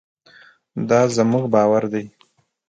دا 0.89 1.01
زموږ 1.15 1.45
باور 1.53 1.83
دی. 1.93 2.05